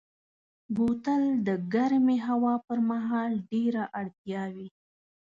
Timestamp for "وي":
4.53-4.67